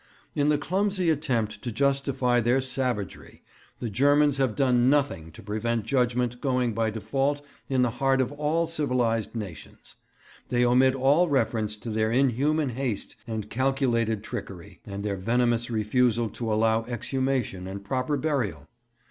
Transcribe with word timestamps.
In 0.33 0.49
the 0.49 0.57
clumsy 0.57 1.11
attempt 1.11 1.61
to 1.61 1.71
justify 1.71 2.39
their 2.39 2.59
savagery 2.59 3.43
the 3.77 3.91
Germans 3.91 4.37
have 4.37 4.55
done 4.55 4.89
nothing 4.89 5.31
to 5.33 5.43
prevent 5.43 5.85
judgement 5.85 6.41
going 6.41 6.73
by 6.73 6.89
default 6.89 7.45
in 7.69 7.83
the 7.83 7.91
heart 7.91 8.19
of 8.19 8.31
all 8.31 8.65
civilized 8.65 9.35
nations. 9.35 9.97
They 10.49 10.65
omit 10.65 10.95
all 10.95 11.29
reference 11.29 11.77
to 11.77 11.91
their 11.91 12.11
inhuman 12.11 12.69
haste 12.69 13.15
and 13.27 13.47
calculated 13.47 14.23
trickery, 14.23 14.79
and 14.87 15.03
their 15.03 15.17
venomous 15.17 15.69
refusal 15.69 16.29
to 16.29 16.51
allow 16.51 16.83
exhumation 16.85 17.67
and 17.67 17.85
proper 17.85 18.17
burial. 18.17 18.67